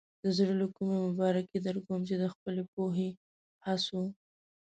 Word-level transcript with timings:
د 0.23 0.25
زړۀ 0.37 0.53
له 0.61 0.67
کومې 0.75 0.97
مبارکي 1.07 1.57
درکوم 1.67 2.01
چې 2.09 2.15
د 2.17 2.23
خپلې 2.33 2.63
پوهې، 2.73 3.09
هڅو. 3.65 4.01